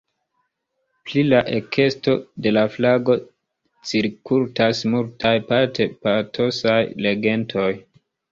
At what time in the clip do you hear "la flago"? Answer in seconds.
2.55-3.17